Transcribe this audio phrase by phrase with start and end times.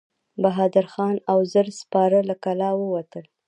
[0.41, 3.25] بهادر خان او زر سپاره له کلا ور ووتل.